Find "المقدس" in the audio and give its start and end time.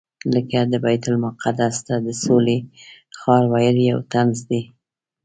1.11-1.75